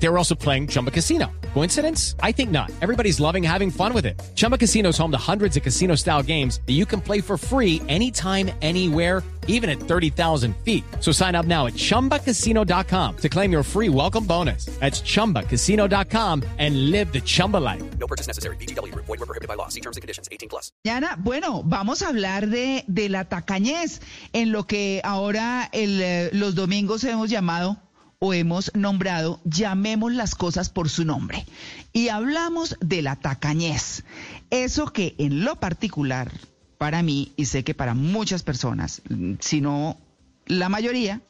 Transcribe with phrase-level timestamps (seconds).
[0.00, 1.30] They were also playing Chumba Casino.
[1.54, 2.14] Coincidence?
[2.22, 2.70] I think not.
[2.80, 4.20] Everybody's loving having fun with it.
[4.36, 7.36] Chumba Casino is home to hundreds of casino style games that you can play for
[7.36, 10.84] free anytime, anywhere, even at 30,000 feet.
[11.00, 14.66] So sign up now at chumbacasino.com to claim your free welcome bonus.
[14.78, 17.82] That's chumbacasino.com and live the Chumba life.
[17.98, 18.56] No purchase necessary.
[18.56, 18.94] BGW.
[18.94, 19.68] Void were prohibited by law.
[19.68, 20.28] See terms and conditions.
[20.30, 20.70] 18 plus.
[20.86, 24.00] Mañana, bueno, vamos a hablar de, de la tacañez,
[24.32, 27.78] en lo que ahora el, eh, los domingos hemos llamado
[28.20, 31.46] o hemos nombrado, llamemos las cosas por su nombre.
[31.92, 34.04] Y hablamos de la tacañez.
[34.50, 36.32] Eso que en lo particular,
[36.78, 39.02] para mí, y sé que para muchas personas,
[39.40, 39.98] si no
[40.46, 41.20] la mayoría,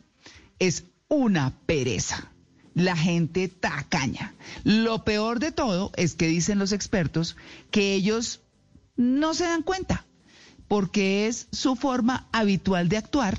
[0.59, 2.33] es una pereza.
[2.75, 4.35] La gente tacaña.
[4.65, 7.37] Lo peor de todo es que dicen los expertos
[7.71, 8.41] que ellos
[8.97, 10.07] no se dan cuenta,
[10.69, 13.39] porque es su forma habitual de actuar.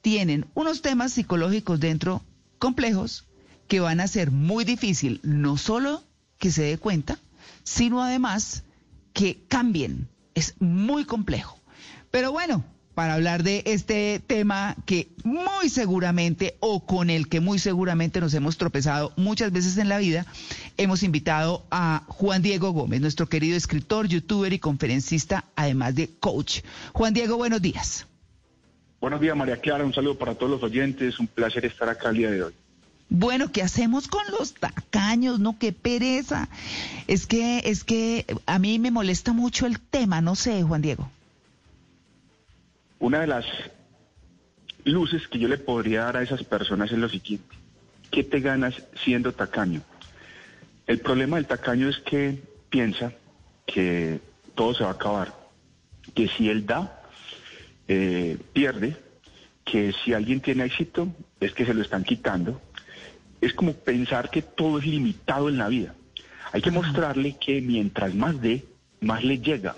[0.00, 2.22] Tienen unos temas psicológicos dentro
[2.58, 3.26] complejos
[3.68, 6.02] que van a ser muy difícil no solo
[6.38, 7.18] que se dé cuenta,
[7.62, 8.64] sino además
[9.12, 10.08] que cambien.
[10.34, 11.58] Es muy complejo.
[12.10, 12.64] Pero bueno,
[12.98, 18.34] para hablar de este tema que muy seguramente o con el que muy seguramente nos
[18.34, 20.26] hemos tropezado muchas veces en la vida,
[20.78, 26.62] hemos invitado a Juan Diego Gómez, nuestro querido escritor, youtuber y conferencista, además de coach.
[26.92, 28.07] Juan Diego, buenos días.
[29.00, 29.84] Buenos días, María Clara.
[29.84, 31.18] Un saludo para todos los oyentes.
[31.20, 32.54] Un placer estar acá el día de hoy.
[33.10, 35.38] Bueno, ¿qué hacemos con los tacaños?
[35.38, 36.48] No, qué pereza.
[37.06, 41.10] Es que, es que a mí me molesta mucho el tema, no sé, Juan Diego.
[42.98, 43.46] Una de las
[44.84, 47.56] luces que yo le podría dar a esas personas es lo siguiente.
[48.10, 48.74] ¿Qué te ganas
[49.04, 49.80] siendo tacaño?
[50.86, 53.12] El problema del tacaño es que piensa
[53.66, 54.20] que
[54.54, 55.34] todo se va a acabar.
[56.14, 56.97] Que si él da,
[57.88, 58.96] eh, pierde,
[59.64, 61.08] que si alguien tiene éxito
[61.40, 62.60] es que se lo están quitando.
[63.40, 65.94] Es como pensar que todo es limitado en la vida.
[66.52, 68.64] Hay que mostrarle que mientras más dé,
[69.00, 69.76] más le llega.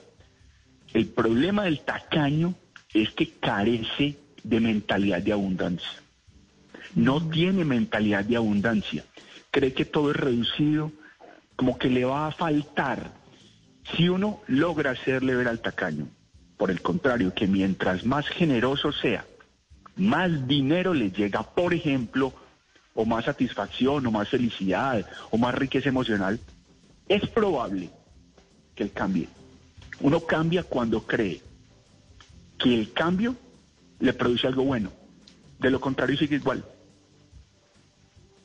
[0.93, 2.55] El problema del tacaño
[2.93, 6.03] es que carece de mentalidad de abundancia.
[6.95, 9.05] No tiene mentalidad de abundancia.
[9.51, 10.93] Cree que todo es reducido,
[11.57, 13.13] como que le va a faltar.
[13.95, 16.09] Si uno logra hacerle ver al tacaño,
[16.61, 19.25] por el contrario, que mientras más generoso sea,
[19.97, 22.35] más dinero le llega, por ejemplo,
[22.95, 26.39] o más satisfacción, o más felicidad, o más riqueza emocional,
[27.09, 27.89] es probable
[28.75, 29.27] que él cambie.
[30.01, 31.41] Uno cambia cuando cree
[32.59, 33.37] que el cambio
[33.99, 34.93] le produce algo bueno.
[35.61, 36.63] De lo contrario, sigue igual.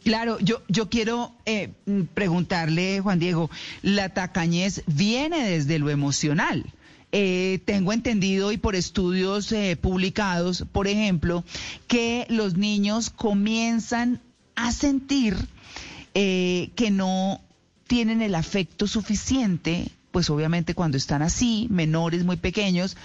[0.05, 1.73] Claro, yo, yo quiero eh,
[2.13, 3.49] preguntarle, Juan Diego,
[3.81, 6.63] la tacañez viene desde lo emocional.
[7.17, 11.45] Eh, tengo entendido y por estudios eh, publicados, por ejemplo,
[11.87, 14.19] que los niños comienzan
[14.55, 15.37] a sentir
[16.13, 17.39] eh, que no
[17.87, 22.97] tienen el afecto suficiente, pues obviamente cuando están así, menores muy pequeños,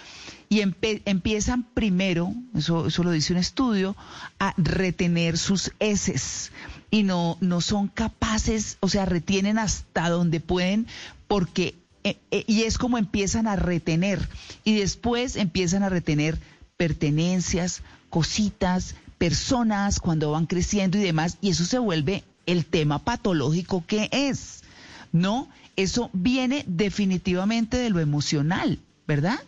[0.49, 3.97] y empiezan primero, eso, eso lo dice un estudio,
[4.41, 6.51] a retener sus heces.
[6.91, 10.89] Y no, no son capaces, o sea, retienen hasta donde pueden
[11.31, 14.27] porque, eh, eh, y es como empiezan a retener
[14.65, 16.39] y después empiezan a retener
[16.77, 23.85] pertenencias, cositas, personas cuando van creciendo y demás, y eso se vuelve el tema patológico
[23.87, 24.63] que es,
[25.13, 25.49] ¿no?
[25.77, 29.39] Eso viene definitivamente de lo emocional, ¿verdad?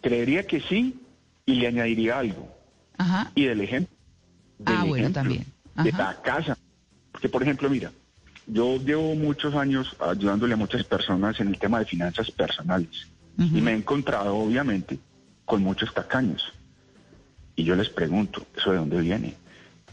[0.00, 0.98] Creería que sí
[1.46, 2.48] y le añadiría algo.
[2.96, 3.30] Ajá.
[3.34, 3.94] Y del ejemplo.
[4.64, 5.44] Ah, bueno, también.
[5.76, 6.56] De la casa.
[7.12, 7.92] Porque, por ejemplo, mira,
[8.46, 13.08] yo llevo muchos años ayudándole a muchas personas en el tema de finanzas personales.
[13.36, 14.98] Y me he encontrado, obviamente,
[15.44, 16.52] con muchos tacaños.
[17.56, 19.34] Y yo les pregunto, ¿eso de dónde viene?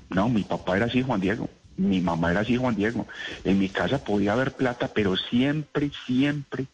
[0.09, 1.50] No, mi papá era así, Juan Diego.
[1.78, 3.07] Mi mamá era así, Juan Diego.
[3.44, 6.68] En mi casa podía haber plata, pero siempre, siempre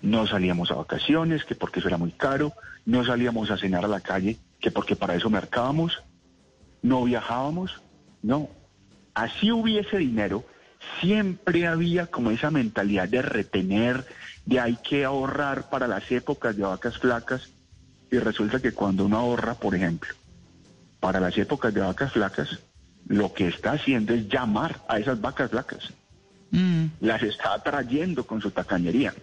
[0.00, 2.52] no salíamos a vacaciones, que porque eso era muy caro,
[2.84, 6.02] no salíamos a cenar a la calle, que porque para eso mercábamos,
[6.82, 7.80] no viajábamos,
[8.22, 8.48] no.
[9.14, 10.44] Así hubiese dinero,
[11.00, 14.06] siempre había como esa mentalidad de retener,
[14.46, 17.48] de hay que ahorrar para las épocas de vacas flacas,
[18.10, 20.14] y resulta que cuando uno ahorra, por ejemplo,
[21.00, 22.58] para las épocas de vacas flacas,
[23.06, 25.92] lo que está haciendo es llamar a esas vacas flacas
[26.52, 26.88] Mm.
[27.00, 29.14] las está atrayendo con su tacañería.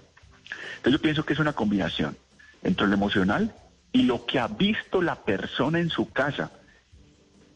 [0.78, 2.18] Entonces yo pienso que es una combinación
[2.64, 3.54] entre lo emocional
[3.92, 6.52] y lo que ha visto la persona en su casa.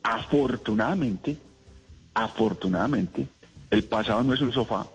[0.03, 1.37] Afortunadamente,
[2.13, 3.27] afortunadamente,
[3.73, 4.85] el pasado no es un sofá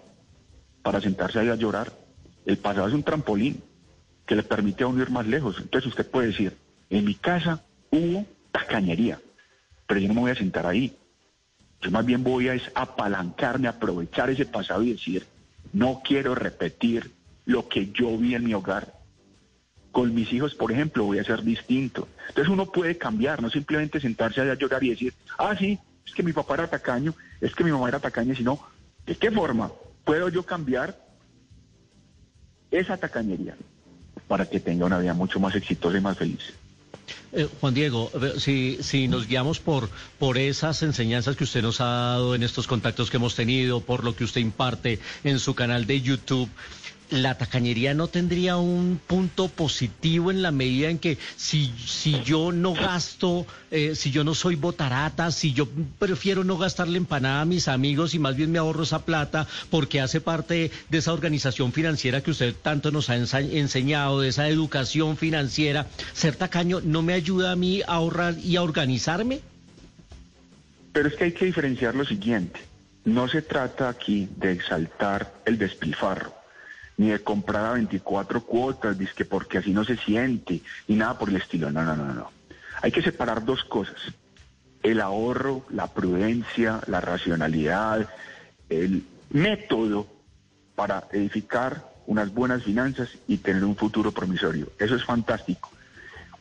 [0.83, 1.93] para sentarse ahí a llorar.
[2.47, 3.61] El pasado es un trampolín
[4.25, 5.57] que le permite a uno ir más lejos.
[5.59, 6.57] Entonces usted puede decir,
[6.89, 7.61] en mi casa
[7.91, 9.21] hubo tacañería,
[9.85, 10.97] pero yo no me voy a sentar ahí.
[11.81, 15.27] Yo más bien voy a es apalancarme, aprovechar ese pasado y decir,
[15.73, 17.11] no quiero repetir
[17.47, 18.95] lo que yo vi en mi hogar.
[19.91, 22.07] Con mis hijos, por ejemplo, voy a ser distinto.
[22.29, 26.23] Entonces uno puede cambiar, no simplemente sentarse a llorar y decir, ah, sí, es que
[26.23, 28.61] mi papá era tacaño, es que mi mamá era tacaña, sino,
[29.07, 29.71] ¿de qué forma
[30.05, 30.99] puedo yo cambiar
[32.71, 33.57] esa tacañería
[34.27, 36.53] para que tenga una vida mucho más exitosa y más feliz?
[37.33, 39.89] Eh, Juan Diego, si, si nos guiamos por,
[40.19, 44.05] por esas enseñanzas que usted nos ha dado en estos contactos que hemos tenido, por
[44.05, 46.49] lo que usted imparte en su canal de YouTube,
[47.11, 52.53] la tacañería no tendría un punto positivo en la medida en que si, si yo
[52.53, 55.69] no gasto, eh, si yo no soy botarata, si yo
[55.99, 60.01] prefiero no gastarle empanada a mis amigos y más bien me ahorro esa plata porque
[60.01, 65.17] hace parte de esa organización financiera que usted tanto nos ha enseñado, de esa educación
[65.17, 69.41] financiera, ser tacaño no me ayuda a mí a ahorrar y a organizarme.
[70.93, 72.61] Pero es que hay que diferenciar lo siguiente.
[73.05, 76.38] No se trata aquí de exaltar el despilfarro
[76.99, 81.31] ni de comprar a 24 cuotas, que porque así no se siente, ni nada por
[81.31, 81.71] el estilo.
[81.71, 82.31] No, no, no, no.
[82.83, 83.97] Hay que separar dos cosas.
[84.83, 88.09] El ahorro, la prudencia, la racionalidad,
[88.69, 90.07] el método
[90.75, 94.73] para edificar unas buenas finanzas y tener un futuro promisorio.
[94.79, 95.71] Eso es fantástico.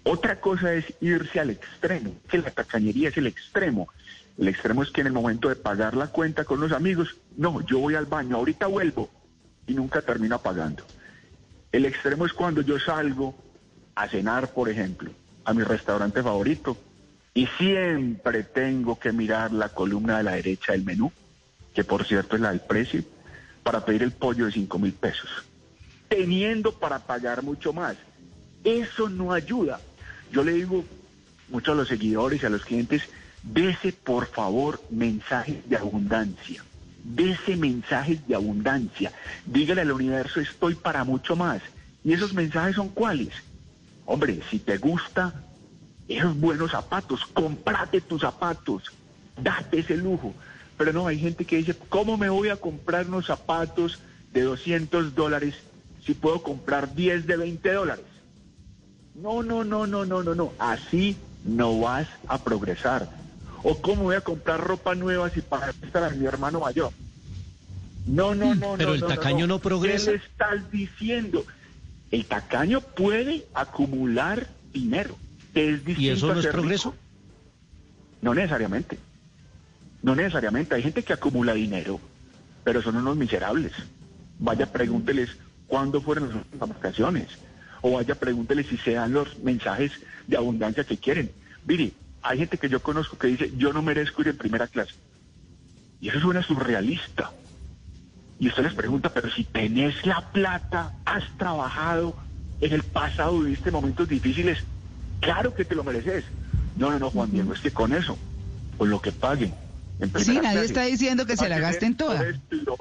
[0.04, 3.90] Otra cosa es irse al extremo, que la tacañería es el extremo.
[4.38, 7.66] El extremo es que en el momento de pagar la cuenta con los amigos, no,
[7.66, 9.10] yo voy al baño, ahorita vuelvo,
[9.68, 10.84] y nunca termina pagando.
[11.72, 13.36] El extremo es cuando yo salgo
[13.94, 15.12] a cenar, por ejemplo,
[15.44, 16.78] a mi restaurante favorito
[17.34, 21.12] y siempre tengo que mirar la columna de la derecha del menú,
[21.74, 23.04] que por cierto es la del precio,
[23.64, 25.30] para pedir el pollo de 5 mil pesos,
[26.08, 27.98] teniendo para pagar mucho más.
[28.64, 29.80] Eso no ayuda.
[30.32, 30.84] Yo le digo
[31.50, 33.04] mucho a los seguidores y a los clientes,
[33.44, 36.64] dese por favor mensajes de abundancia
[37.16, 39.12] ese mensajes de abundancia.
[39.46, 41.62] Dígale al universo, estoy para mucho más.
[42.04, 43.30] ¿Y esos mensajes son cuáles?
[44.06, 45.34] Hombre, si te gusta
[46.08, 48.84] esos buenos zapatos, comprate tus zapatos,
[49.42, 50.34] date ese lujo.
[50.78, 54.00] Pero no, hay gente que dice, ¿cómo me voy a comprar unos zapatos
[54.34, 55.56] de 200 dólares
[56.06, 58.06] si puedo comprar 10 de 20 dólares?
[59.16, 60.54] No, no, no, no, no, no, no.
[60.60, 63.10] Así no vas a progresar.
[63.64, 66.92] ¿O cómo voy a comprar ropa nueva si para estar a mi hermano mayor?
[68.06, 70.12] No, no, no, Pero el tacaño no, progresa.
[70.12, 71.46] ¿Qué le estás diciendo?
[72.12, 75.18] El tacaño puede acumular dinero.
[75.54, 76.96] Es ¿Y eso no es progreso?
[78.22, 78.98] No necesariamente.
[80.02, 80.76] No necesariamente.
[80.76, 82.00] Hay gente que acumula dinero,
[82.64, 83.74] pero son unos miserables.
[84.40, 85.32] Vaya, pregúnteles
[85.68, 87.28] cuándo fueron las vacaciones.
[87.82, 89.92] O vaya, pregúnteles si se dan los mensajes
[90.28, 91.32] de abundancia que quieren.
[91.66, 91.92] Mire,
[92.28, 94.94] hay gente que yo conozco que dice, yo no merezco ir en primera clase.
[96.02, 97.32] Y eso suena surrealista.
[98.40, 102.16] Y usted les pregunta, pero si tenés la plata, has trabajado,
[102.60, 104.60] en el pasado viviste momentos difíciles,
[105.22, 106.26] claro que te lo mereces.
[106.76, 108.18] No, no, no, Juan Diego, es que con eso,
[108.78, 109.54] con lo que paguen.
[110.00, 112.24] En sí, nadie está diciendo que se la gasten toda.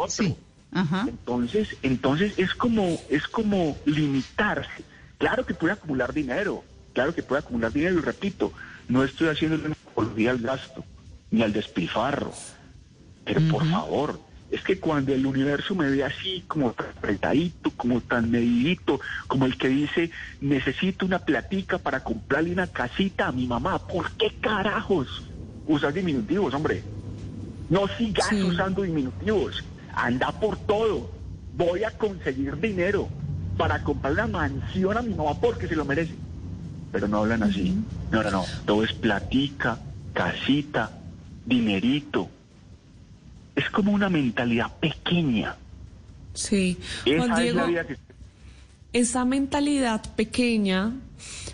[0.09, 0.37] Sí.
[1.07, 4.85] Entonces, entonces es como, es como limitarse.
[5.19, 8.53] Claro que puede acumular dinero, claro que puede acumular dinero, y repito,
[8.89, 10.85] no estoy haciendo una apología al gasto,
[11.31, 12.33] ni al despilfarro.
[13.25, 18.01] Pero por favor, es que cuando el universo me ve así, como tan apretadito, como
[18.01, 23.47] tan medidito, como el que dice, necesito una platica para comprarle una casita a mi
[23.47, 25.25] mamá, ¿por qué carajos
[25.67, 26.83] usas diminutivos, hombre?
[27.69, 31.11] No sigas usando diminutivos, anda por todo,
[31.57, 33.09] voy a conseguir dinero
[33.57, 36.15] para comprar una mansión a mi mamá porque se lo merece
[36.93, 37.75] pero no hablan así.
[38.11, 38.45] No, no, no.
[38.65, 39.79] Todo es platica,
[40.13, 40.91] casita,
[41.45, 42.29] dinerito.
[43.55, 45.57] Es como una mentalidad pequeña.
[46.35, 46.79] Sí.
[47.05, 47.97] Esa es la vida que...
[48.93, 50.93] Esa mentalidad pequeña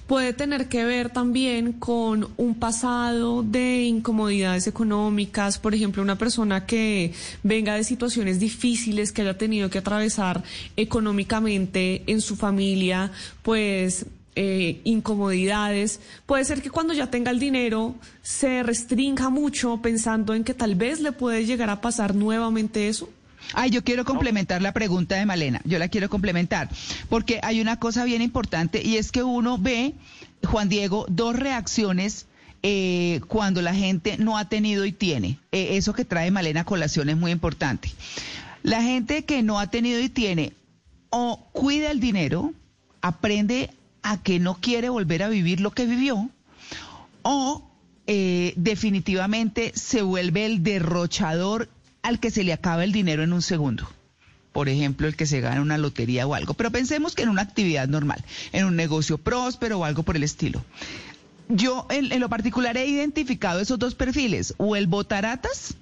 [0.07, 6.67] puede tener que ver también con un pasado de incomodidades económicas, por ejemplo, una persona
[6.67, 10.43] que venga de situaciones difíciles, que haya tenido que atravesar
[10.77, 13.11] económicamente en su familia,
[13.43, 16.01] pues eh, incomodidades.
[16.27, 20.75] Puede ser que cuando ya tenga el dinero se restrinja mucho pensando en que tal
[20.75, 23.09] vez le puede llegar a pasar nuevamente eso.
[23.55, 26.71] Ay, yo quiero complementar la pregunta de Malena, yo la quiero complementar,
[27.09, 29.95] porque hay una cosa bien importante y es que uno ve,
[30.45, 32.27] Juan Diego, dos reacciones
[32.63, 35.39] eh, cuando la gente no ha tenido y tiene.
[35.51, 37.91] Eh, eso que trae Malena colación es muy importante.
[38.63, 40.53] La gente que no ha tenido y tiene
[41.11, 42.55] o cuida el dinero,
[43.03, 43.71] aprende
[44.03, 46.29] a que no quiere volver a vivir lo que vivió
[47.23, 47.71] o
[48.07, 51.69] eh, definitivamente se vuelve el derrochador
[52.03, 53.89] al que se le acaba el dinero en un segundo.
[54.53, 56.55] Por ejemplo, el que se gana una lotería o algo.
[56.55, 60.25] Pero pensemos que en una actividad normal, en un negocio próspero o algo por el
[60.25, 60.63] estilo.
[61.49, 65.75] Yo en, lo particular he identificado esos dos perfiles, o el botaratas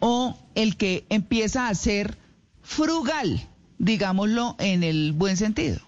[0.00, 2.16] o el que empieza a ser
[2.62, 3.46] frugal,
[3.78, 5.80] digámoslo en el buen sentido.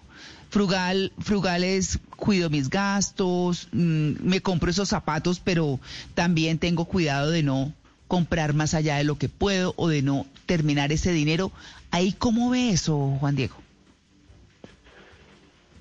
[0.53, 5.79] Frugal, frugal es cuido mis gastos, mm, me compro esos zapatos, pero
[6.13, 7.73] también tengo cuidado de no
[8.07, 11.51] comprar más allá de lo que puedo o de no terminar ese dinero.
[11.89, 13.55] ¿Ahí cómo ve eso, Juan Diego?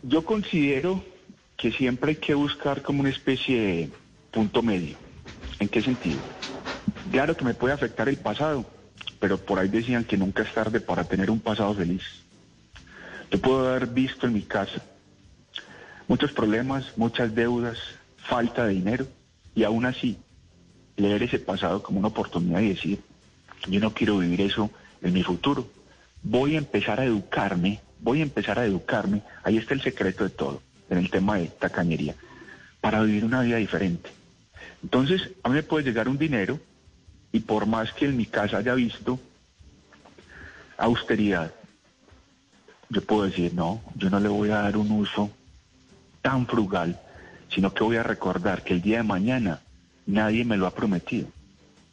[0.04, 1.04] Yo considero
[1.58, 3.90] que siempre hay que buscar como una especie de
[4.30, 4.96] punto medio.
[5.58, 6.20] ¿En qué sentido?
[7.10, 8.64] Claro que me puede afectar el pasado,
[9.20, 12.21] pero por ahí decían que nunca es tarde para tener un pasado feliz.
[13.32, 14.82] Yo puedo haber visto en mi casa
[16.06, 17.78] muchos problemas, muchas deudas,
[18.18, 19.06] falta de dinero,
[19.54, 20.18] y aún así
[20.96, 23.00] leer ese pasado como una oportunidad y decir,
[23.66, 24.70] yo no quiero vivir eso
[25.00, 25.66] en mi futuro.
[26.22, 30.30] Voy a empezar a educarme, voy a empezar a educarme, ahí está el secreto de
[30.30, 30.60] todo,
[30.90, 32.14] en el tema de tacañería,
[32.82, 34.10] para vivir una vida diferente.
[34.82, 36.60] Entonces, a mí me puede llegar un dinero
[37.32, 39.18] y por más que en mi casa haya visto
[40.76, 41.54] austeridad,
[42.92, 45.30] yo puedo decir, no, yo no le voy a dar un uso
[46.20, 47.00] tan frugal,
[47.48, 49.60] sino que voy a recordar que el día de mañana
[50.06, 51.28] nadie me lo ha prometido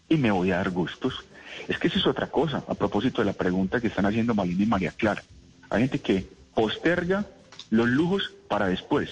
[0.10, 1.26] y me voy a dar gustos.
[1.70, 4.64] Es que eso es otra cosa, a propósito de la pregunta que están haciendo Malina
[4.64, 5.24] y María Clara.
[5.70, 7.26] Hay gente que posterga
[7.70, 9.10] los lujos para después.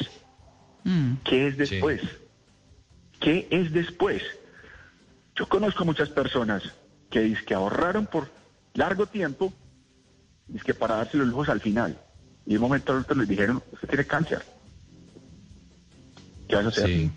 [0.84, 1.14] Mm.
[1.24, 2.02] ¿Qué es después?
[3.22, 4.24] ¿Qué es después?
[5.36, 6.64] Yo conozco muchas personas
[7.10, 8.30] que dicen que ahorraron por
[8.74, 9.54] largo tiempo
[10.54, 11.98] es que para darse los lujos al final.
[12.46, 14.42] Y de un momento a otro les dijeron, usted tiene cáncer.
[16.48, 17.10] ¿Qué vas a hacer?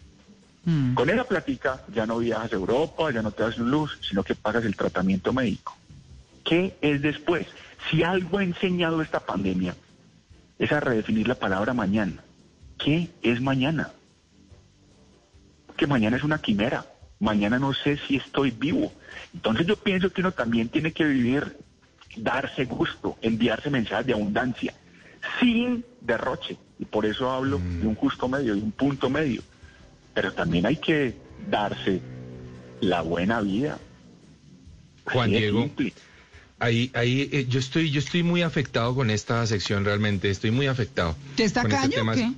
[0.64, 0.94] Mm.
[0.94, 4.22] Con esa platica ya no viajas a Europa, ya no te das un luz, sino
[4.22, 5.76] que pagas el tratamiento médico.
[6.44, 7.46] ¿Qué es después?
[7.90, 9.74] Si algo ha enseñado esta pandemia,
[10.58, 12.22] es a redefinir la palabra mañana.
[12.76, 13.90] ¿Qué es mañana?
[15.76, 16.84] Que mañana es una quimera.
[17.20, 18.92] Mañana no sé si estoy vivo.
[19.32, 21.56] Entonces yo pienso que uno también tiene que vivir
[22.16, 24.74] darse gusto, enviarse mensajes de abundancia,
[25.40, 26.56] sin derroche.
[26.78, 29.42] Y por eso hablo de un justo medio, de un punto medio.
[30.14, 31.14] Pero también hay que
[31.48, 32.00] darse
[32.80, 33.78] la buena vida.
[35.04, 35.70] Juan Diego.
[36.58, 40.66] Ahí, ahí, eh, yo estoy, yo estoy muy afectado con esta sección realmente, estoy muy
[40.66, 41.16] afectado.
[41.34, 42.34] ¿Te está este caño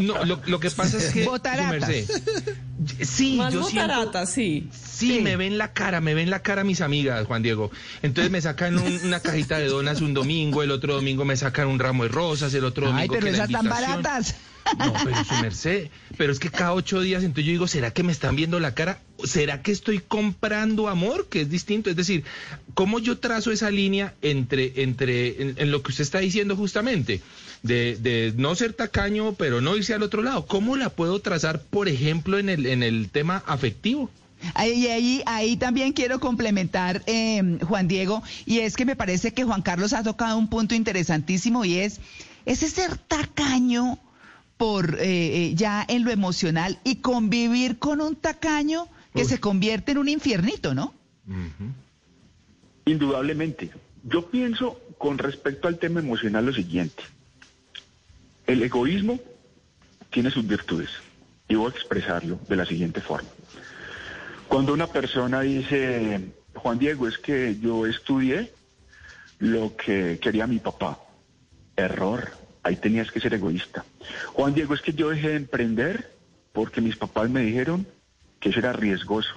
[0.00, 1.24] No, lo, que pasa es que.
[3.02, 3.62] Sí, Más yo
[4.26, 4.68] sí.
[4.72, 5.20] sí.
[5.20, 7.70] me ven la cara, me ven la cara mis amigas, Juan Diego.
[8.02, 11.78] Entonces me sacan una cajita de donas un domingo, el otro domingo me sacan un
[11.78, 13.14] ramo de rosas, el otro domingo.
[13.14, 14.34] Ay, pero esas tan baratas.
[14.78, 15.88] No, pero su merced.
[16.16, 18.74] Pero es que cada ocho días, entonces yo digo, ¿será que me están viendo la
[18.74, 19.00] cara?
[19.24, 21.28] ¿Será que estoy comprando amor?
[21.28, 21.90] Que es distinto.
[21.90, 22.24] Es decir,
[22.74, 27.20] ¿cómo yo trazo esa línea entre, entre en, lo que usted está diciendo justamente?
[27.62, 30.46] De, de, no ser tacaño, pero no irse al otro lado.
[30.46, 34.10] ¿Cómo la puedo trazar, por ejemplo, en el, en el tema afectivo?
[34.54, 39.44] Ahí, ahí, ahí también quiero complementar, eh, Juan Diego, y es que me parece que
[39.44, 42.00] Juan Carlos ha tocado un punto interesantísimo y es
[42.46, 43.98] ese ser tacaño
[44.56, 49.92] por eh, eh, ya en lo emocional y convivir con un tacaño que se convierte
[49.92, 50.94] en un infiernito, ¿no?
[52.86, 53.70] Indudablemente.
[54.04, 57.02] Yo pienso con respecto al tema emocional lo siguiente.
[58.50, 59.20] El egoísmo
[60.10, 60.90] tiene sus virtudes
[61.46, 63.28] y voy a expresarlo de la siguiente forma.
[64.48, 68.52] Cuando una persona dice, Juan Diego, es que yo estudié
[69.38, 70.98] lo que quería mi papá,
[71.76, 72.32] error
[72.64, 73.84] ahí tenías que ser egoísta.
[74.32, 76.12] Juan Diego, es que yo dejé de emprender
[76.52, 77.86] porque mis papás me dijeron
[78.40, 79.30] que eso era riesgoso.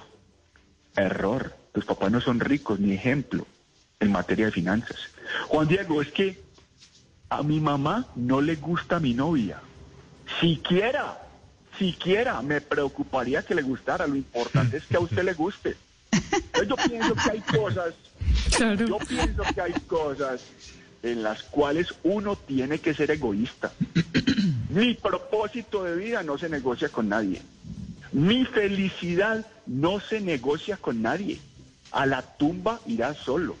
[0.96, 1.54] Error.
[1.72, 3.46] Tus papás no son ricos ni ejemplo
[4.00, 4.98] en materia de finanzas.
[5.46, 6.42] Juan Diego, es que
[7.34, 9.60] a mi mamá no le gusta mi novia.
[10.40, 11.18] Siquiera,
[11.78, 14.06] siquiera me preocuparía que le gustara.
[14.06, 15.76] Lo importante es que a usted le guste.
[16.68, 17.94] yo pienso que hay cosas,
[18.58, 20.42] yo pienso que hay cosas
[21.02, 23.72] en las cuales uno tiene que ser egoísta.
[24.70, 27.42] Mi propósito de vida no se negocia con nadie.
[28.12, 31.40] Mi felicidad no se negocia con nadie.
[31.90, 33.56] A la tumba irá solo.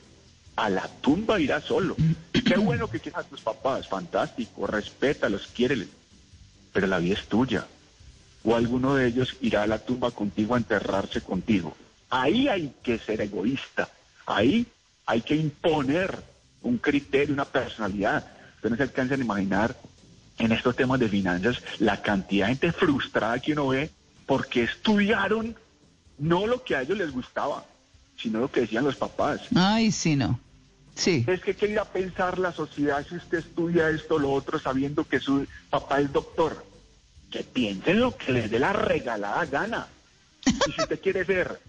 [0.56, 1.96] A la tumba irá solo.
[2.44, 5.88] Qué bueno que quieras a tus papás, fantástico, respétalos, quiéreles.
[6.72, 7.66] Pero la vida es tuya.
[8.44, 11.76] O alguno de ellos irá a la tumba contigo a enterrarse contigo.
[12.10, 13.88] Ahí hay que ser egoísta.
[14.26, 14.66] Ahí
[15.06, 16.22] hay que imponer
[16.62, 18.26] un criterio, una personalidad.
[18.56, 19.76] Ustedes no se alcanzan a imaginar
[20.38, 23.90] en estos temas de finanzas, la cantidad de gente frustrada que uno ve
[24.26, 25.54] porque estudiaron
[26.18, 27.64] no lo que a ellos les gustaba,
[28.16, 29.40] sino lo que decían los papás.
[29.54, 30.40] Ay, sí, no.
[30.94, 31.24] Sí.
[31.26, 34.58] Es que qué irá a pensar la sociedad si usted estudia esto o lo otro
[34.58, 36.64] sabiendo que su papá es doctor.
[37.30, 39.88] Que piensen lo que les dé la regalada gana.
[40.46, 41.60] Y si usted quiere ser,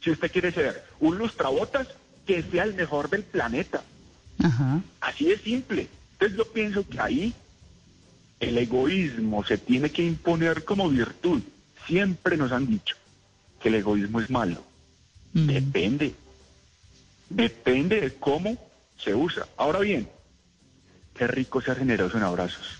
[0.00, 1.88] si usted quiere ser un lustrabotas,
[2.26, 3.82] que sea el mejor del planeta.
[4.42, 4.80] Ajá.
[5.00, 5.88] Así de simple.
[6.12, 7.34] Entonces yo pienso que ahí
[8.40, 11.42] el egoísmo se tiene que imponer como virtud.
[11.86, 12.96] Siempre nos han dicho
[13.60, 14.62] que el egoísmo es malo.
[15.32, 15.46] Mm.
[15.46, 16.14] Depende.
[17.28, 18.56] Depende de cómo
[19.02, 19.46] se usa.
[19.56, 20.08] Ahora bien,
[21.14, 22.78] qué rico ser generoso en abrazos.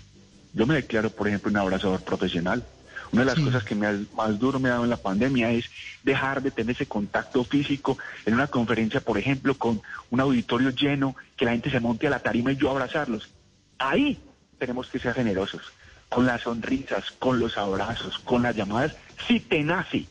[0.53, 2.63] Yo me declaro, por ejemplo, un abrazador profesional.
[3.11, 5.65] Una de las cosas que me más duro me ha dado en la pandemia es
[6.03, 11.15] dejar de tener ese contacto físico en una conferencia, por ejemplo, con un auditorio lleno,
[11.37, 13.29] que la gente se monte a la tarima y yo abrazarlos.
[13.77, 14.19] Ahí
[14.57, 15.61] tenemos que ser generosos,
[16.09, 18.95] con las sonrisas, con los abrazos, con las llamadas,
[19.27, 20.07] si te nace.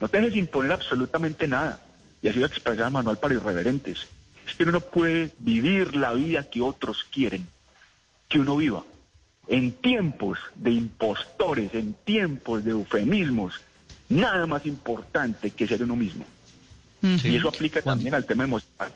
[0.00, 1.80] No te dejes imponer absolutamente nada.
[2.22, 4.06] Y así lo expresar manual para irreverentes.
[4.46, 7.46] Es que uno no puede vivir la vida que otros quieren
[8.28, 8.84] que uno viva.
[9.48, 13.54] En tiempos de impostores, en tiempos de eufemismos,
[14.08, 16.24] nada más importante que ser uno mismo.
[17.02, 18.92] Y eso aplica también al tema emocional.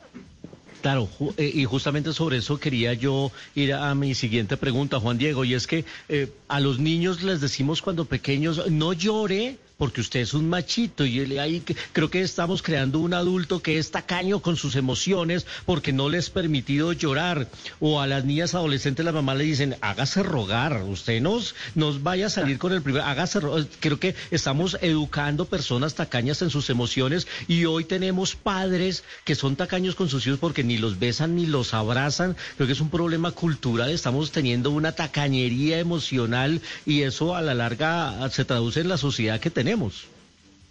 [0.81, 5.45] Claro, eh, y justamente sobre eso quería yo ir a mi siguiente pregunta, Juan Diego,
[5.45, 10.19] y es que eh, a los niños les decimos cuando pequeños, no llore porque usted
[10.19, 14.55] es un machito y ahí creo que estamos creando un adulto que es tacaño con
[14.55, 17.47] sus emociones porque no les permitido llorar.
[17.79, 22.27] O a las niñas adolescentes la mamá le dicen, hágase rogar, usted nos, nos vaya
[22.27, 23.65] a salir con el primer, hágase rogar.
[23.79, 29.55] Creo que estamos educando personas tacañas en sus emociones y hoy tenemos padres que son
[29.55, 32.37] tacaños con sus hijos porque ni los besan ni los abrazan.
[32.55, 37.55] Creo que es un problema cultural, estamos teniendo una tacañería emocional y eso a la
[37.55, 39.70] larga se traduce en la sociedad que tenemos.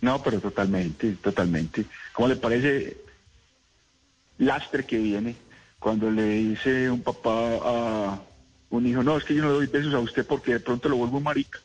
[0.00, 1.84] No, pero totalmente, totalmente.
[2.12, 2.96] ¿Cómo le parece
[4.38, 5.36] lastre que viene
[5.78, 8.22] cuando le dice un papá a
[8.70, 10.96] un hijo, no, es que yo no doy besos a usted porque de pronto lo
[10.96, 11.60] vuelvo marica?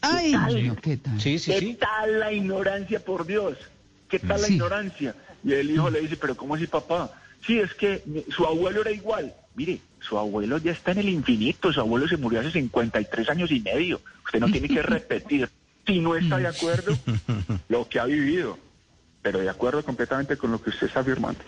[0.00, 0.34] Ay,
[0.82, 1.18] ¿Qué tal?
[1.22, 3.56] ¿Qué tal la ignorancia, por Dios?
[4.08, 5.14] ¿Qué tal la ignorancia?
[5.42, 7.10] Y el hijo le dice, pero ¿cómo así, papá?
[7.46, 9.34] Sí, es que su abuelo era igual.
[9.54, 13.50] Mire, su abuelo ya está en el infinito, su abuelo se murió hace 53 años
[13.50, 14.00] y medio.
[14.24, 15.48] Usted no tiene que repetir
[15.86, 16.96] si no está de acuerdo
[17.68, 18.58] lo que ha vivido,
[19.22, 21.40] pero de acuerdo completamente con lo que usted está afirmando.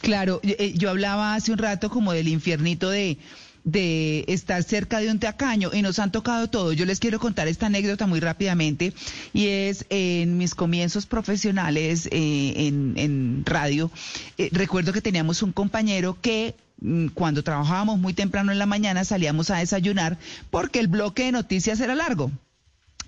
[0.00, 3.18] Claro, eh, yo hablaba hace un rato como del infiernito de
[3.64, 6.72] de estar cerca de un tacaño y nos han tocado todo.
[6.72, 8.92] Yo les quiero contar esta anécdota muy rápidamente
[9.32, 13.90] y es en mis comienzos profesionales eh, en, radio.
[14.38, 19.04] Eh, recuerdo que teníamos un compañero que mm, cuando trabajábamos muy temprano en la mañana
[19.04, 20.18] salíamos a desayunar
[20.50, 22.30] porque el bloque de noticias era largo.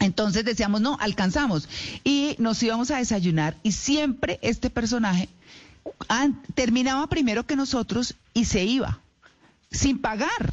[0.05, 1.67] Entonces decíamos, no, alcanzamos.
[2.05, 5.31] Y nos íbamos a desayunar y siempre este personaje
[6.55, 9.01] terminaba primero que nosotros y se iba,
[9.71, 10.53] sin pagar.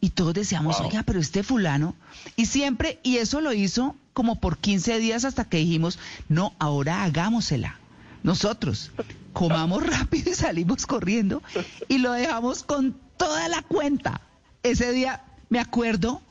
[0.00, 1.94] Y todos decíamos, oiga, pero este fulano,
[2.34, 5.98] y siempre, y eso lo hizo como por 15 días hasta que dijimos,
[6.28, 7.78] no, ahora hagámosela.
[8.22, 8.90] Nosotros
[9.32, 11.42] comamos rápido y salimos corriendo
[11.88, 14.20] y lo dejamos con toda la cuenta.
[14.62, 16.22] Ese día me acuerdo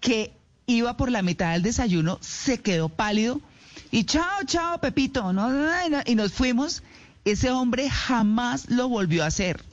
[0.00, 0.32] que
[0.66, 3.40] iba por la mitad del desayuno, se quedó pálido
[3.90, 5.48] y chao, chao, Pepito, ¿no?
[6.04, 6.82] y nos fuimos.
[7.24, 9.64] Ese hombre jamás lo volvió a hacer.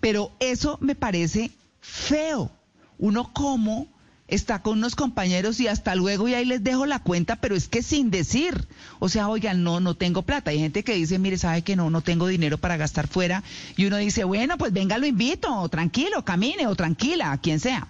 [0.00, 2.50] Pero eso me parece feo.
[2.98, 3.88] Uno como
[4.28, 7.68] está con unos compañeros y hasta luego y ahí les dejo la cuenta, pero es
[7.68, 8.66] que sin decir.
[8.98, 10.50] O sea, oigan, no, no tengo plata.
[10.50, 13.42] Hay gente que dice, mire, sabe que no, no tengo dinero para gastar fuera.
[13.76, 17.88] Y uno dice, bueno, pues venga, lo invito, o tranquilo, camine, o tranquila, quien sea.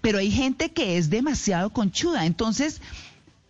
[0.00, 2.26] Pero hay gente que es demasiado conchuda.
[2.26, 2.80] Entonces,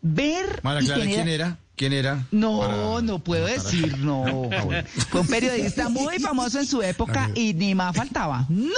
[0.01, 0.63] ver...
[0.95, 1.59] ¿quién era?
[1.77, 2.27] ¿Quién era?
[2.31, 4.49] No, no puedo decir, no.
[4.53, 8.47] Ah, Fue un periodista muy famoso en su época y ni más faltaba.
[8.49, 8.71] No.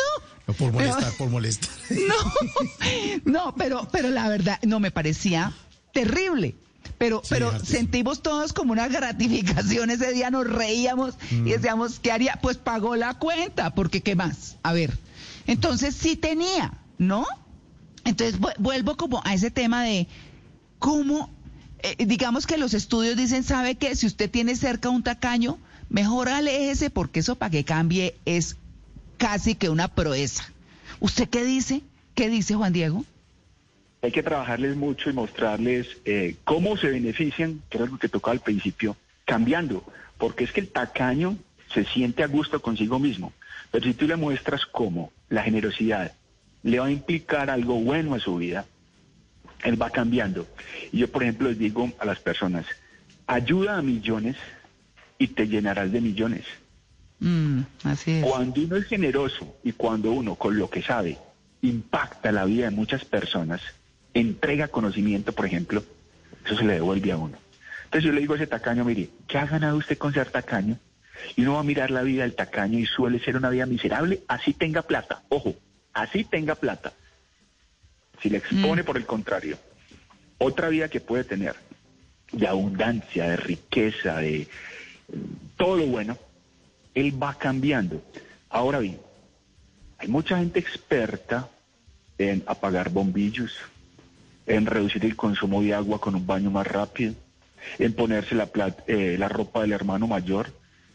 [0.46, 1.70] No, por molestar, por molestar.
[1.90, 5.52] No, no, pero, pero la verdad, no, me parecía
[5.92, 6.54] terrible.
[6.98, 9.90] Pero, pero sentimos todos como una gratificación.
[9.90, 11.44] Ese día nos reíamos y mm.
[11.44, 12.38] decíamos, ¿qué haría?
[12.42, 14.56] Pues pagó la cuenta, porque ¿qué más?
[14.62, 14.96] A ver.
[15.46, 17.26] Entonces sí tenía, ¿no?
[18.04, 20.06] Entonces vuelvo como a ese tema de
[20.78, 21.30] cómo,
[21.78, 23.96] eh, digamos que los estudios dicen, ¿sabe qué?
[23.96, 28.56] Si usted tiene cerca un tacaño, mejor aléjese porque eso para que cambie es
[29.16, 30.44] casi que una proeza.
[31.00, 31.82] ¿Usted qué dice?
[32.14, 33.04] ¿Qué dice Juan Diego?
[34.02, 38.32] Hay que trabajarles mucho y mostrarles eh, cómo se benefician, que era lo que tocaba
[38.32, 39.84] al principio, cambiando,
[40.18, 41.38] porque es que el tacaño
[41.72, 43.32] se siente a gusto consigo mismo,
[43.70, 46.12] pero si tú le muestras cómo la generosidad
[46.62, 48.66] le va a implicar algo bueno a su vida,
[49.64, 50.46] él va cambiando.
[50.92, 52.66] Y yo, por ejemplo, les digo a las personas,
[53.26, 54.36] ayuda a millones
[55.18, 56.44] y te llenarás de millones.
[57.24, 58.24] Mm, así es.
[58.26, 61.16] Cuando uno es generoso y cuando uno, con lo que sabe,
[61.62, 63.62] impacta la vida de muchas personas,
[64.12, 65.82] entrega conocimiento, por ejemplo,
[66.44, 67.38] eso se le devuelve a uno.
[67.84, 70.78] Entonces yo le digo a ese tacaño, mire, ¿qué ha ganado usted con ser tacaño?
[71.34, 74.20] Y uno va a mirar la vida del tacaño y suele ser una vida miserable,
[74.28, 75.22] así tenga plata.
[75.30, 75.54] Ojo,
[75.94, 76.92] así tenga plata.
[78.20, 78.84] Si le expone Mm.
[78.84, 79.56] por el contrario,
[80.36, 81.54] otra vida que puede tener
[82.32, 84.48] de abundancia, de riqueza, de eh,
[85.56, 86.18] todo lo bueno,
[86.94, 88.02] él va cambiando.
[88.48, 88.98] Ahora bien,
[89.98, 91.48] hay mucha gente experta
[92.18, 93.52] en apagar bombillos,
[94.46, 97.14] en reducir el consumo de agua con un baño más rápido,
[97.78, 98.48] en ponerse la,
[98.86, 100.52] eh, la ropa del hermano mayor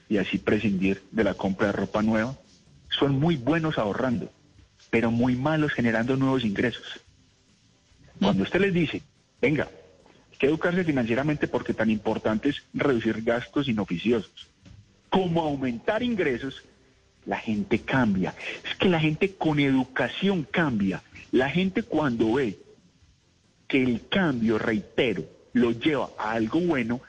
[0.08, 2.36] y así prescindir de la compra de ropa nueva.
[2.90, 4.32] Son muy buenos ahorrando,
[4.90, 7.02] pero muy malos generando nuevos ingresos.
[8.20, 9.02] Cuando usted les dice,
[9.42, 9.70] venga,
[10.32, 14.48] hay que educarse financieramente porque tan importante es reducir gastos inoficiosos,
[15.10, 16.64] como aumentar ingresos,
[17.26, 18.34] la gente cambia.
[18.68, 21.02] Es que la gente con educación cambia.
[21.32, 22.58] La gente cuando ve
[23.68, 27.02] que el cambio, reitero, lo lleva a algo bueno,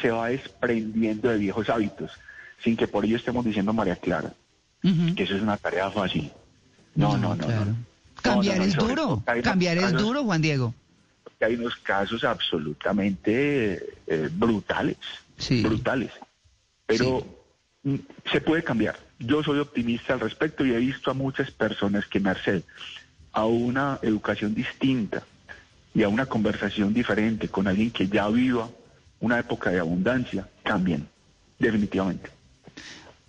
[0.00, 2.10] se va desprendiendo de viejos hábitos,
[2.62, 4.32] sin que por ello estemos diciendo, María Clara,
[4.82, 6.30] que eso es una tarea fácil.
[6.94, 7.46] No, no, no.
[7.46, 7.64] claro.
[7.66, 7.76] no.
[8.20, 9.22] Cambiar No, no, no, es duro.
[9.42, 10.74] Cambiar es duro, Juan Diego.
[11.40, 14.96] Hay unos casos absolutamente eh, brutales,
[15.38, 15.62] Sí.
[15.62, 16.10] brutales.
[16.86, 17.26] Pero
[18.30, 18.96] se puede cambiar.
[19.18, 22.62] Yo soy optimista al respecto y he visto a muchas personas que merced
[23.32, 25.22] a una educación distinta
[25.94, 28.68] y a una conversación diferente con alguien que ya viva
[29.20, 31.08] una época de abundancia, cambian,
[31.58, 32.30] definitivamente.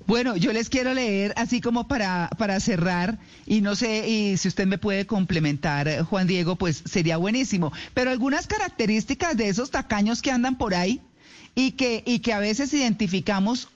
[0.05, 4.49] Bueno, yo les quiero leer así como para, para cerrar y no sé y si
[4.49, 7.71] usted me puede complementar, eh, Juan Diego, pues sería buenísimo.
[7.93, 10.99] Pero algunas características de esos tacaños que andan por ahí
[11.55, 13.69] y que, y que a veces identificamos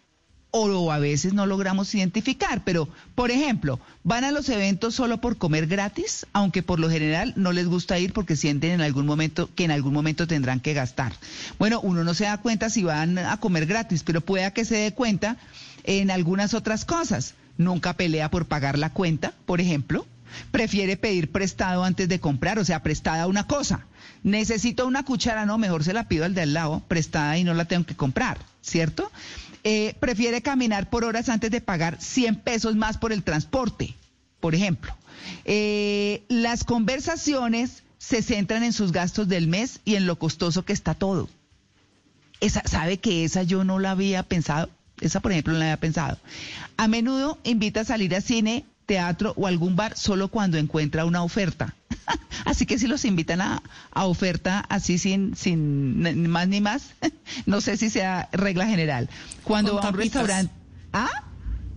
[0.52, 2.64] o a veces no logramos identificar.
[2.64, 7.34] Pero, por ejemplo, van a los eventos solo por comer gratis, aunque por lo general
[7.36, 10.74] no les gusta ir porque sienten en algún momento que en algún momento tendrán que
[10.74, 11.14] gastar.
[11.60, 14.76] Bueno, uno no se da cuenta si van a comer gratis, pero pueda que se
[14.76, 15.38] dé cuenta
[15.84, 17.36] en algunas otras cosas.
[17.58, 20.06] Nunca pelea por pagar la cuenta, por ejemplo.
[20.52, 23.88] Prefiere pedir prestado antes de comprar, o sea, prestada una cosa.
[24.24, 27.54] Necesito una cuchara, no, mejor se la pido al de al lado, prestada y no
[27.54, 29.12] la tengo que comprar, ¿cierto?
[29.64, 33.96] Eh, prefiere caminar por horas antes de pagar 100 pesos más por el transporte,
[34.40, 34.96] por ejemplo.
[35.46, 40.74] Eh, las conversaciones se centran en sus gastos del mes y en lo costoso que
[40.74, 41.30] está todo.
[42.40, 44.70] Esa, ¿Sabe que esa yo no la había pensado?
[45.02, 46.18] Esa, por ejemplo, no la había pensado.
[46.78, 51.24] A menudo invita a salir a cine, teatro o algún bar solo cuando encuentra una
[51.24, 51.76] oferta.
[52.46, 56.92] así que si los invitan a, a oferta así sin, sin más ni más,
[57.46, 59.10] no sé si sea regla general.
[59.44, 60.54] Cuando Con va a un restaurante...
[60.94, 61.10] ¿Ah?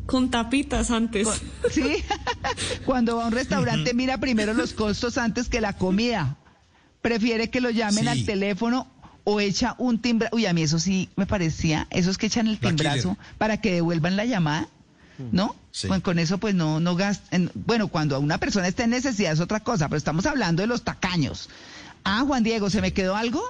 [0.06, 1.28] Con tapitas antes.
[1.70, 1.96] Sí,
[2.84, 6.36] cuando va a un restaurante mira primero los costos antes que la comida.
[7.00, 8.08] Prefiere que lo llamen Sí.
[8.08, 8.88] al teléfono
[9.24, 10.34] o echa un timbrazo.
[10.34, 14.16] Uy, a mí eso sí me parecía, esos que echan el timbrazo para que devuelvan
[14.16, 14.68] la llamada,
[15.32, 15.56] ¿no?
[15.70, 15.88] Sí.
[15.88, 17.50] Bueno, con eso pues no, no gastan.
[17.54, 20.82] Bueno, cuando una persona está en necesidad es otra cosa, pero estamos hablando de los
[20.82, 21.48] tacaños.
[22.04, 23.42] Ah, Juan Diego, ¿se me quedó algo?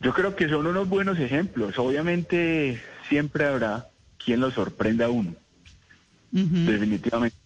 [0.00, 1.78] Yo creo que son unos buenos ejemplos.
[1.78, 3.88] Obviamente siempre habrá
[4.24, 5.34] quien lo sorprenda a uno,
[6.30, 7.36] definitivamente.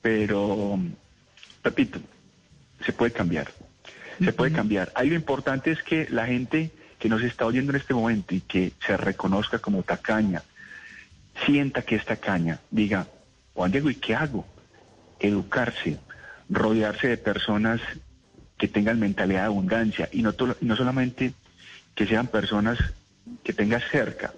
[0.00, 0.80] Pero,
[1.62, 2.00] repito,
[2.84, 3.52] se puede cambiar.
[4.18, 4.92] Se puede cambiar.
[4.94, 8.40] Ahí lo importante es que la gente que nos está oyendo en este momento y
[8.40, 10.42] que se reconozca como tacaña,
[11.46, 13.06] sienta que es tacaña, diga,
[13.54, 14.46] Juan Diego, ¿y qué hago?
[15.18, 15.98] Educarse,
[16.48, 17.80] rodearse de personas
[18.58, 21.32] que tengan mentalidad de abundancia y no, to- no solamente
[21.94, 22.78] que sean personas
[23.42, 24.32] que tengas cerca,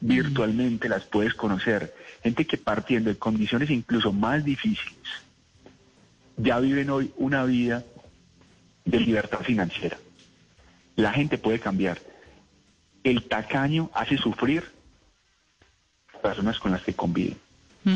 [0.00, 4.96] virtualmente las puedes conocer, gente que partiendo de condiciones incluso más difíciles,
[6.36, 7.82] ya viven hoy una vida
[8.84, 9.96] de libertad financiera.
[10.96, 11.98] La gente puede cambiar.
[13.04, 14.64] El tacaño hace sufrir
[16.16, 17.36] personas con las que convive.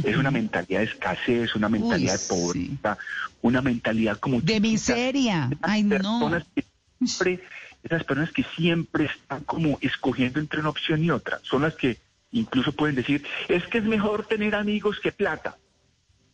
[0.05, 2.97] Es una mentalidad de escasez, una mentalidad de pobreza,
[3.43, 4.61] una mentalidad como De chiquita.
[4.61, 5.51] miseria.
[5.63, 5.91] Ay, no.
[5.99, 6.65] personas que
[6.99, 7.41] siempre,
[7.83, 11.99] esas personas que siempre están como escogiendo entre una opción y otra, son las que
[12.31, 15.57] incluso pueden decir, es que es mejor tener amigos que plata.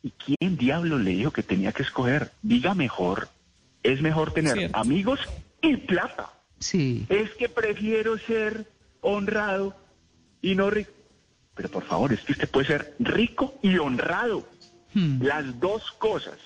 [0.02, 2.30] ¿Y quién diablo le dijo que tenía que escoger?
[2.42, 3.30] Diga mejor,
[3.82, 4.76] es mejor tener Cierto.
[4.76, 5.18] amigos
[5.62, 6.28] y plata.
[6.58, 7.06] Sí.
[7.08, 8.66] Es que prefiero ser
[9.00, 9.74] honrado
[10.42, 10.90] y no rico.
[11.56, 14.48] Pero por favor, es que usted puede ser rico y honrado.
[14.94, 15.22] Hmm.
[15.22, 16.36] Las dos cosas.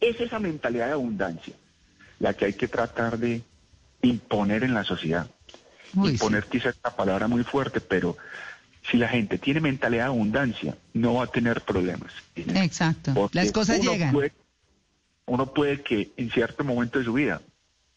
[0.00, 1.54] Es esa mentalidad de abundancia
[2.18, 3.42] la que hay que tratar de
[4.02, 5.28] imponer en la sociedad.
[5.94, 8.16] imponer quizás es una palabra muy fuerte, pero
[8.90, 12.12] si la gente tiene mentalidad de abundancia, no va a tener problemas.
[12.34, 13.30] Exacto.
[13.32, 14.14] Las cosas llegan.
[15.26, 17.40] uno puede que en cierto momento de su vida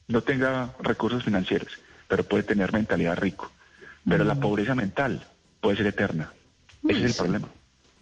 [0.07, 3.51] no tenga recursos financieros, pero puede tener mentalidad rico.
[4.07, 4.39] Pero la mm.
[4.39, 5.25] pobreza mental
[5.59, 6.31] puede ser eterna.
[6.89, 7.47] Ese es el problema.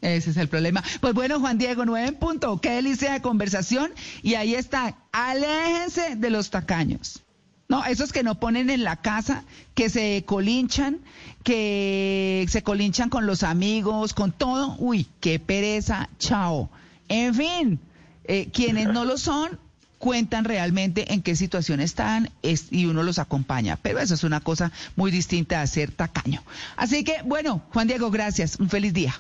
[0.02, 0.84] Ese es el problema.
[1.02, 2.60] Pues bueno, Juan Diego, nueve en punto.
[2.62, 3.92] Qué delicia de conversación.
[4.22, 4.98] Y ahí está.
[5.12, 7.24] Aléjense de los tacaños.
[7.68, 9.44] No, esos que no ponen en la casa,
[9.74, 11.00] que se colinchan,
[11.44, 14.76] que se colinchan con los amigos, con todo.
[14.78, 16.10] Uy, qué pereza.
[16.20, 16.70] Chao.
[17.08, 17.80] En fin,
[18.26, 19.60] eh, quienes no lo son,
[19.98, 23.78] cuentan realmente en qué situación están y uno los acompaña.
[23.82, 26.44] Pero eso es una cosa muy distinta a ser tacaño.
[26.76, 28.60] Así que, bueno, Juan Diego, gracias.
[28.60, 29.20] Un feliz día.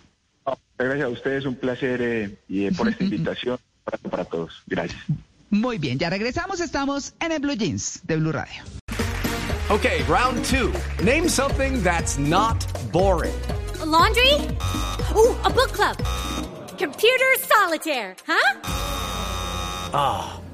[0.78, 4.64] Gracias a ustedes, un placer eh, y eh, por esta invitación para, para todos.
[4.68, 5.02] Gracias.
[5.50, 6.60] Muy bien, ya regresamos.
[6.60, 8.64] Estamos en el Blue Jeans de Blue Radio.
[9.70, 10.72] Okay, round two.
[11.04, 13.34] Name something that's not boring.
[13.84, 14.34] laundry?
[15.16, 15.98] Ooh, a book club.
[16.78, 18.60] Computer solitaire, huh?
[19.94, 20.44] Ah.